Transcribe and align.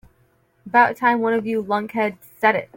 About 0.65 0.97
time 0.97 1.19
one 1.21 1.35
of 1.35 1.45
you 1.45 1.61
lunkheads 1.63 2.17
said 2.39 2.55
it. 2.55 2.69